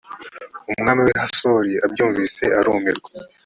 [0.71, 3.09] umwami w’i hasori abyumvise arumirwa